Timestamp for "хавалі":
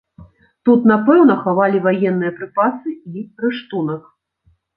1.43-1.81